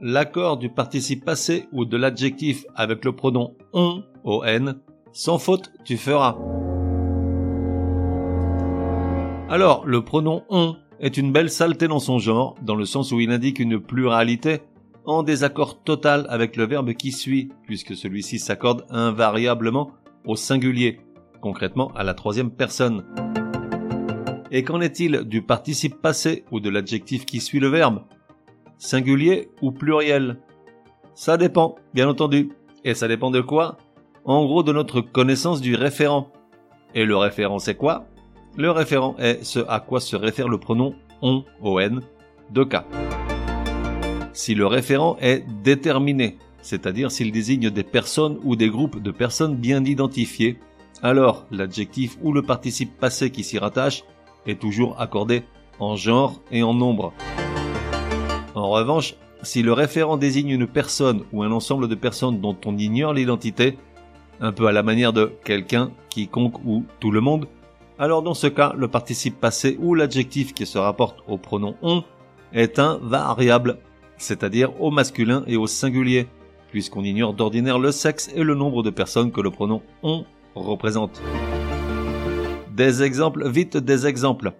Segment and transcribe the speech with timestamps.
[0.00, 4.40] L'accord du participe passé ou de l'adjectif avec le pronom on, on,
[5.12, 6.36] sans faute, tu feras.
[9.48, 13.18] Alors, le pronom on est une belle saleté dans son genre, dans le sens où
[13.18, 14.60] il indique une pluralité
[15.04, 19.90] en désaccord total avec le verbe qui suit, puisque celui-ci s'accorde invariablement
[20.26, 21.00] au singulier,
[21.40, 23.04] concrètement à la troisième personne.
[24.52, 28.02] Et qu'en est-il du participe passé ou de l'adjectif qui suit le verbe?
[28.78, 30.38] Singulier ou pluriel
[31.14, 32.50] Ça dépend, bien entendu.
[32.84, 33.76] Et ça dépend de quoi?
[34.24, 36.30] En gros de notre connaissance du référent.
[36.94, 38.06] Et le référent c'est quoi?
[38.56, 41.76] Le référent est ce à quoi se réfère le pronom on, on,
[42.50, 42.84] de cas.
[44.32, 49.56] Si le référent est déterminé, c'est-à-dire s'il désigne des personnes ou des groupes de personnes
[49.56, 50.58] bien identifiés,
[51.02, 54.04] alors l'adjectif ou le participe passé qui s'y rattache
[54.46, 55.42] est toujours accordé
[55.80, 57.12] en genre et en nombre.
[58.58, 59.14] En revanche,
[59.44, 63.78] si le référent désigne une personne ou un ensemble de personnes dont on ignore l'identité,
[64.40, 67.46] un peu à la manière de quelqu'un, quiconque ou tout le monde,
[68.00, 72.02] alors dans ce cas, le participe passé ou l'adjectif qui se rapporte au pronom on
[72.52, 73.78] est un variable,
[74.16, 76.26] c'est-à-dire au masculin et au singulier,
[76.72, 80.24] puisqu'on ignore d'ordinaire le sexe et le nombre de personnes que le pronom on
[80.56, 81.22] représente.
[82.74, 84.52] Des exemples, vite des exemples.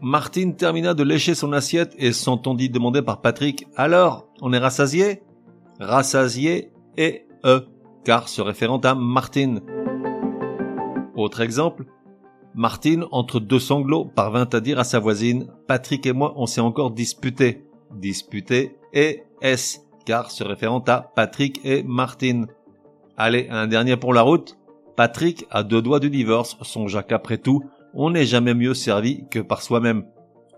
[0.00, 5.22] Martine termina de lécher son assiette et s'entendit demander par Patrick Alors, on est rassasié
[5.80, 7.66] Rassasié et E,
[8.04, 9.60] car se référant à Martine.
[11.16, 11.84] Autre exemple,
[12.54, 16.60] Martine, entre deux sanglots, parvint à dire à sa voisine Patrick et moi, on s'est
[16.60, 17.64] encore disputé.
[17.92, 22.46] Disputé et S, car se référant à Patrick et Martine.
[23.16, 24.58] Allez, un dernier pour la route.
[24.96, 27.62] Patrick a deux doigts du divorce, songea qu'après tout,
[28.00, 30.06] on n'est jamais mieux servi que par soi-même.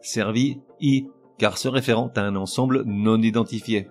[0.03, 1.07] Servi, i,
[1.39, 3.89] car se référant à un ensemble non identifié.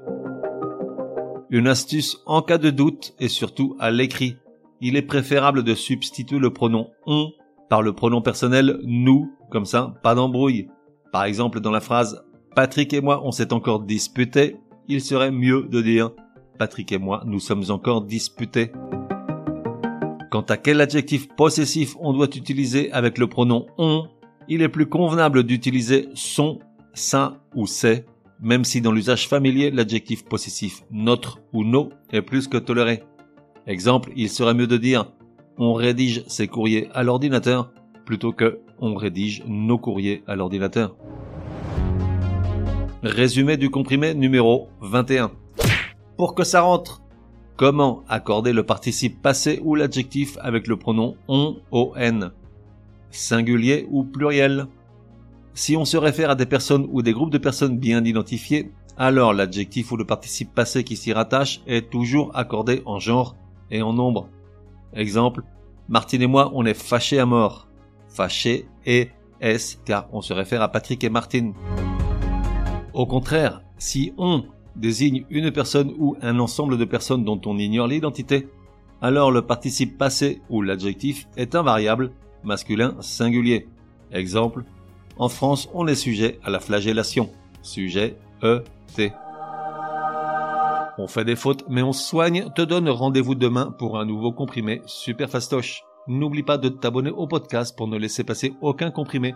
[1.49, 4.37] Une astuce en cas de doute et surtout à l'écrit.
[4.81, 7.31] Il est préférable de substituer le pronom on
[7.69, 10.69] par le pronom personnel nous, comme ça, pas d'embrouille.
[11.11, 12.23] Par exemple, dans la phrase
[12.55, 16.11] Patrick et moi on s'est encore disputé, il serait mieux de dire
[16.59, 18.71] Patrick et moi nous sommes encore disputés.
[20.29, 24.07] Quant à quel adjectif possessif on doit utiliser avec le pronom on,
[24.47, 26.59] il est plus convenable d'utiliser son,
[26.93, 28.05] ça ou c'est,
[28.39, 33.01] même si dans l'usage familier l'adjectif possessif notre ou nos est plus que toléré.
[33.65, 35.11] Exemple, il serait mieux de dire
[35.57, 37.71] on rédige ses courriers à l'ordinateur
[38.05, 40.95] plutôt que on rédige nos courriers à l'ordinateur.
[43.01, 45.31] Résumé du comprimé numéro 21.
[46.17, 47.01] Pour que ça rentre,
[47.59, 51.91] Comment accorder le participe passé ou l'adjectif avec le pronom on, on,
[53.11, 54.67] singulier ou pluriel
[55.55, 59.33] Si on se réfère à des personnes ou des groupes de personnes bien identifiés, alors
[59.33, 63.35] l'adjectif ou le participe passé qui s'y rattache est toujours accordé en genre
[63.71, 64.29] et en nombre.
[64.93, 65.43] Exemple,
[65.89, 67.67] Martine et moi, on est fâchés à mort.
[68.07, 69.09] Fâché et
[69.41, 71.53] S car on se réfère à Patrick et Martine.
[72.93, 74.45] Au contraire, si on
[74.79, 78.47] désigne une personne ou un ensemble de personnes dont on ignore l'identité,
[79.01, 82.11] alors le participe passé ou l'adjectif est invariable,
[82.43, 83.67] masculin singulier.
[84.11, 84.63] Exemple,
[85.17, 87.29] en France, on est sujet à la flagellation.
[87.61, 88.63] Sujet E
[88.95, 89.11] T.
[90.97, 92.49] On fait des fautes, mais on soigne.
[92.55, 95.83] Te donne rendez-vous demain pour un nouveau comprimé super fastoche.
[96.07, 99.35] N'oublie pas de t'abonner au podcast pour ne laisser passer aucun comprimé.